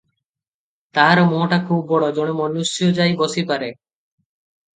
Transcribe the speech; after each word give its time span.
ତାହାର 0.97 1.25
ମୁହଁଟା 1.33 1.59
ଖୁବ୍ 1.67 1.83
ବଡ଼, 1.91 2.09
ଜଣେ 2.21 2.33
ମନୁଷ୍ୟ 2.41 2.89
ଯାଇ 3.01 3.15
ବସିପାରେ। 3.21 3.71